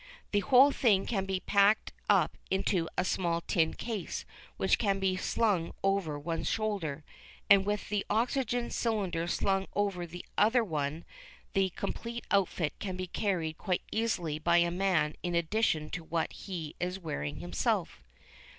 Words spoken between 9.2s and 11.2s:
slung over the other one